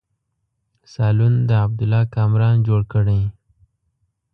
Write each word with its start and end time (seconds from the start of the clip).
سالون 0.93 1.33
د 1.49 1.51
عبدالله 1.65 2.01
کامران 2.15 2.55
جوړ 2.67 2.81
کړی. 2.93 3.21